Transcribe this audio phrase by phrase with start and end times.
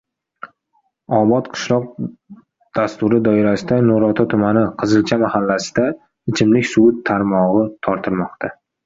[1.17, 1.91] Obod qishloq
[2.77, 5.85] dasturi doirasida Nurota tumani "Qizilcha" mahallasida
[6.33, 8.51] ichimlik suvi tarmog‘i tortilmoqda